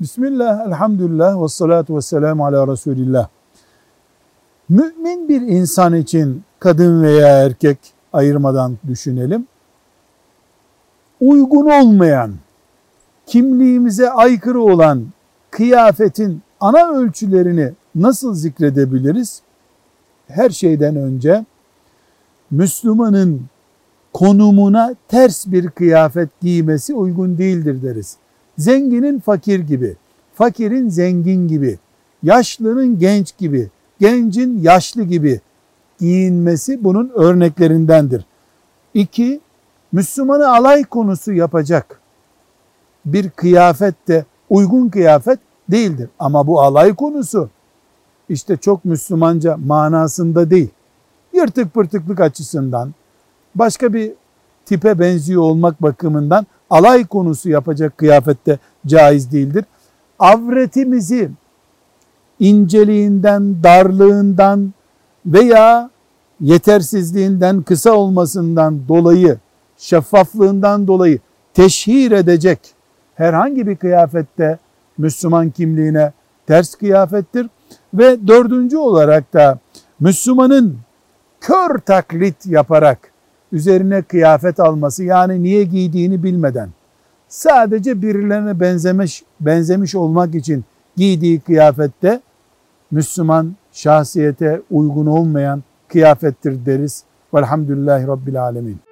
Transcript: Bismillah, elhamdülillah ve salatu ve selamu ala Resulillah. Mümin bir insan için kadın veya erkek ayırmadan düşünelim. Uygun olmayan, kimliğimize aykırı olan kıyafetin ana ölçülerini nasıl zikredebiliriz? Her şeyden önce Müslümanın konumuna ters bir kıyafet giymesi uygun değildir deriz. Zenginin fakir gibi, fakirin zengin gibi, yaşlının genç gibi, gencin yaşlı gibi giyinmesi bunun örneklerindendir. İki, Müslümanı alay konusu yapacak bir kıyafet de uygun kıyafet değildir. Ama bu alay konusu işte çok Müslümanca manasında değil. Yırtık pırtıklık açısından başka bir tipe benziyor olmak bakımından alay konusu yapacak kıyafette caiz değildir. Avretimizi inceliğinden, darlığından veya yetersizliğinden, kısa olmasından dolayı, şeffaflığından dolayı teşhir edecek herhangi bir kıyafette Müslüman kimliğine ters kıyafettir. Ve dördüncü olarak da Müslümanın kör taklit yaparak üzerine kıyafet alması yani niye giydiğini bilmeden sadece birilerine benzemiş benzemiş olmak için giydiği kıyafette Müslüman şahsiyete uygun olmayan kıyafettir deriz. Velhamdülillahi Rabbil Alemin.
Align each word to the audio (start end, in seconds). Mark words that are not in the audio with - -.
Bismillah, 0.00 0.66
elhamdülillah 0.66 1.42
ve 1.42 1.48
salatu 1.48 1.96
ve 1.96 2.00
selamu 2.00 2.46
ala 2.46 2.68
Resulillah. 2.72 3.28
Mümin 4.68 5.28
bir 5.28 5.40
insan 5.40 5.94
için 5.94 6.42
kadın 6.58 7.02
veya 7.02 7.44
erkek 7.44 7.78
ayırmadan 8.12 8.78
düşünelim. 8.88 9.46
Uygun 11.20 11.66
olmayan, 11.66 12.34
kimliğimize 13.26 14.10
aykırı 14.10 14.60
olan 14.60 15.06
kıyafetin 15.50 16.42
ana 16.60 16.88
ölçülerini 16.88 17.72
nasıl 17.94 18.34
zikredebiliriz? 18.34 19.42
Her 20.28 20.50
şeyden 20.50 20.96
önce 20.96 21.44
Müslümanın 22.50 23.42
konumuna 24.12 24.94
ters 25.08 25.46
bir 25.46 25.70
kıyafet 25.70 26.40
giymesi 26.40 26.94
uygun 26.94 27.38
değildir 27.38 27.82
deriz. 27.82 28.16
Zenginin 28.58 29.20
fakir 29.20 29.60
gibi, 29.60 29.96
fakirin 30.34 30.88
zengin 30.88 31.48
gibi, 31.48 31.78
yaşlının 32.22 32.98
genç 32.98 33.38
gibi, 33.38 33.70
gencin 34.00 34.62
yaşlı 34.62 35.02
gibi 35.02 35.40
giyinmesi 35.98 36.84
bunun 36.84 37.10
örneklerindendir. 37.14 38.24
İki, 38.94 39.40
Müslümanı 39.92 40.48
alay 40.48 40.84
konusu 40.84 41.32
yapacak 41.32 42.00
bir 43.04 43.30
kıyafet 43.30 44.08
de 44.08 44.24
uygun 44.50 44.88
kıyafet 44.88 45.38
değildir. 45.70 46.08
Ama 46.18 46.46
bu 46.46 46.60
alay 46.60 46.94
konusu 46.94 47.50
işte 48.28 48.56
çok 48.56 48.84
Müslümanca 48.84 49.56
manasında 49.56 50.50
değil. 50.50 50.68
Yırtık 51.32 51.74
pırtıklık 51.74 52.20
açısından 52.20 52.94
başka 53.54 53.92
bir 53.92 54.12
tipe 54.64 54.98
benziyor 54.98 55.42
olmak 55.42 55.82
bakımından 55.82 56.46
alay 56.70 57.06
konusu 57.06 57.50
yapacak 57.50 57.98
kıyafette 57.98 58.58
caiz 58.86 59.32
değildir. 59.32 59.64
Avretimizi 60.18 61.30
inceliğinden, 62.40 63.62
darlığından 63.62 64.72
veya 65.26 65.90
yetersizliğinden, 66.40 67.62
kısa 67.62 67.92
olmasından 67.92 68.88
dolayı, 68.88 69.38
şeffaflığından 69.76 70.86
dolayı 70.86 71.18
teşhir 71.54 72.10
edecek 72.10 72.60
herhangi 73.14 73.66
bir 73.66 73.76
kıyafette 73.76 74.58
Müslüman 74.98 75.50
kimliğine 75.50 76.12
ters 76.46 76.74
kıyafettir. 76.74 77.46
Ve 77.94 78.26
dördüncü 78.26 78.76
olarak 78.76 79.32
da 79.32 79.58
Müslümanın 80.00 80.78
kör 81.40 81.78
taklit 81.78 82.46
yaparak 82.46 83.09
üzerine 83.52 84.02
kıyafet 84.02 84.60
alması 84.60 85.04
yani 85.04 85.42
niye 85.42 85.64
giydiğini 85.64 86.22
bilmeden 86.22 86.68
sadece 87.28 88.02
birilerine 88.02 88.60
benzemiş 88.60 89.22
benzemiş 89.40 89.94
olmak 89.94 90.34
için 90.34 90.64
giydiği 90.96 91.40
kıyafette 91.40 92.20
Müslüman 92.90 93.54
şahsiyete 93.72 94.62
uygun 94.70 95.06
olmayan 95.06 95.62
kıyafettir 95.88 96.66
deriz. 96.66 97.04
Velhamdülillahi 97.34 98.06
Rabbil 98.06 98.42
Alemin. 98.42 98.89